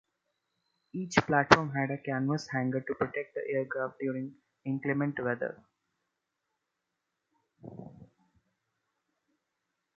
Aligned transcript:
Each 0.93 1.15
platform 1.17 1.73
had 1.73 1.91
a 1.91 1.97
canvas 1.99 2.47
hangar 2.47 2.79
to 2.81 2.95
protect 2.95 3.35
the 3.35 3.43
aircraft 3.51 3.99
during 3.99 4.33
inclement 4.65 5.23
weather. 5.23 5.63